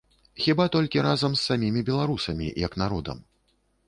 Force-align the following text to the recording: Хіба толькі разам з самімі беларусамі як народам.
Хіба 0.43 0.65
толькі 0.75 1.03
разам 1.07 1.35
з 1.35 1.43
самімі 1.49 1.83
беларусамі 1.89 2.47
як 2.65 2.79
народам. 2.83 3.21